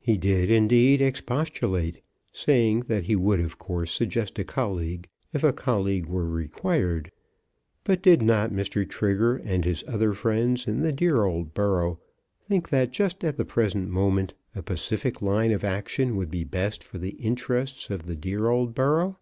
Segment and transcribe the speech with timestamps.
[0.00, 2.00] He did, indeed, expostulate,
[2.32, 7.12] saying, that he would of course suggest a colleague, if a colleague were required;
[7.84, 8.88] but did not Mr.
[8.88, 12.00] Trigger and his other friends in the dear old borough
[12.40, 16.82] think that just at the present moment a pacific line of action would be best
[16.82, 19.18] for the interests of the dear old borough?